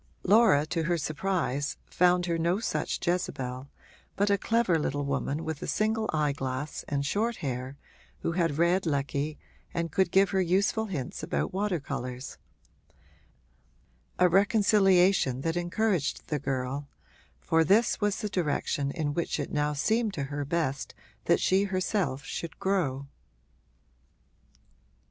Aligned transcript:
Laura, 0.23 0.65
to 0.65 0.85
her 0.85 0.97
surprise, 0.97 1.77
found 1.85 2.25
her 2.25 2.39
no 2.39 2.59
such 2.59 3.05
Jezebel 3.05 3.69
but 4.15 4.31
a 4.31 4.37
clever 4.39 4.79
little 4.79 5.05
woman 5.05 5.43
with 5.45 5.61
a 5.61 5.67
single 5.67 6.09
eye 6.11 6.31
glass 6.31 6.83
and 6.87 7.05
short 7.05 7.35
hair 7.45 7.77
who 8.23 8.31
had 8.31 8.57
read 8.57 8.87
Lecky 8.87 9.37
and 9.75 9.91
could 9.91 10.09
give 10.09 10.31
her 10.31 10.41
useful 10.41 10.85
hints 10.87 11.21
about 11.21 11.53
water 11.53 11.79
colours: 11.79 12.39
a 14.17 14.27
reconciliation 14.27 15.41
that 15.41 15.55
encouraged 15.55 16.29
the 16.29 16.39
girl, 16.39 16.87
for 17.39 17.63
this 17.63 18.01
was 18.01 18.21
the 18.21 18.27
direction 18.29 18.89
in 18.89 19.13
which 19.13 19.39
it 19.39 19.51
now 19.51 19.71
seemed 19.71 20.15
to 20.15 20.23
her 20.33 20.43
best 20.43 20.95
that 21.25 21.39
she 21.39 21.65
herself 21.65 22.23
should 22.25 22.57
grow. 22.57 23.05